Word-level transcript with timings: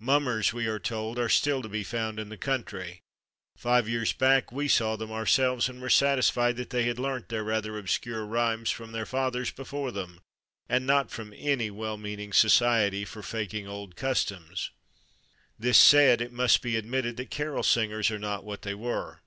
Mummers, 0.00 0.52
we 0.52 0.66
are 0.66 0.80
told, 0.80 1.16
are 1.16 1.28
still 1.28 1.62
to 1.62 1.68
be 1.68 1.84
found 1.84 2.18
in 2.18 2.28
the 2.28 2.36
country; 2.36 3.02
five 3.56 3.88
years 3.88 4.12
back 4.12 4.50
we 4.50 4.66
saw 4.66 4.96
them 4.96 5.12
ourselves 5.12 5.68
and 5.68 5.80
were 5.80 5.88
satisfied 5.88 6.56
that 6.56 6.70
they 6.70 6.86
had 6.88 6.98
learnt 6.98 7.28
their 7.28 7.44
rather 7.44 7.78
obscure 7.78 8.26
rhymes 8.26 8.70
from 8.70 8.90
their 8.90 9.06
fathers 9.06 9.52
before 9.52 9.92
them, 9.92 10.22
and 10.68 10.88
not 10.88 11.12
from 11.12 11.32
any, 11.36 11.70
well 11.70 11.96
mean 11.96 12.18
ing 12.18 12.32
society 12.32 13.04
for 13.04 13.22
faking 13.22 13.68
old 13.68 13.94
customs. 13.94 14.72
This 15.56 15.78
said, 15.78 16.20
it 16.20 16.32
must 16.32 16.62
be 16.62 16.74
admitted 16.74 17.16
that 17.18 17.30
carol 17.30 17.62
singers 17.62 18.10
are 18.10 18.18
not 18.18 18.42
what 18.42 18.62
they 18.62 18.74
were. 18.74 19.20